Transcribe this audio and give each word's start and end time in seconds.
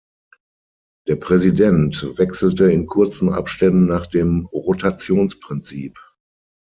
Der 1.07 1.15
Präsident 1.15 2.17
wechselte 2.17 2.71
in 2.71 2.87
kurzen 2.87 3.29
Abständen 3.29 3.85
nach 3.85 4.07
dem 4.07 4.47
Rotationsprinzip. 4.47 5.99